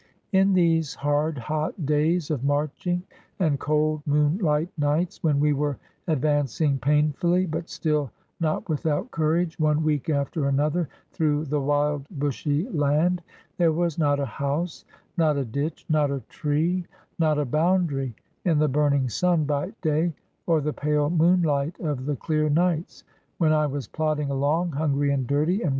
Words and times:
In 0.31 0.53
these 0.53 0.95
hard, 0.95 1.37
hot 1.37 1.85
days 1.85 2.31
of 2.31 2.43
marching 2.43 3.03
and 3.37 3.59
cold, 3.59 4.01
moon 4.07 4.39
light 4.39 4.69
nights, 4.75 5.21
when 5.21 5.39
we 5.39 5.53
were 5.53 5.77
advancing 6.07 6.79
painfully, 6.79 7.45
but 7.45 7.69
still 7.69 8.09
not 8.39 8.67
without 8.67 9.11
courage, 9.11 9.59
one 9.59 9.83
week 9.83 10.09
after 10.09 10.47
another, 10.47 10.89
through 11.11 11.45
the 11.45 11.61
wild, 11.61 12.03
bushy 12.09 12.67
land,— 12.69 13.21
there 13.57 13.73
was 13.73 13.99
not 13.99 14.19
a 14.19 14.25
house, 14.25 14.85
not 15.17 15.37
a 15.37 15.45
ditch, 15.45 15.85
not 15.87 16.09
a 16.09 16.21
tree, 16.29 16.83
not 17.19 17.37
a 17.37 17.45
boundary 17.45 18.15
in 18.43 18.57
the 18.57 18.67
burning 18.67 19.07
sun 19.07 19.45
by 19.45 19.71
day 19.83 20.11
or 20.47 20.61
the 20.61 20.73
pale 20.73 21.11
moonhght 21.11 21.79
of 21.79 22.07
the 22.07 22.15
clear 22.15 22.49
nights; 22.49 23.03
when 23.37 23.53
I 23.53 23.67
was 23.67 23.85
plodding 23.87 24.31
along, 24.31 24.71
hungry 24.71 25.11
and 25.11 25.27
dirty 25.27 25.61
and. 25.61 25.69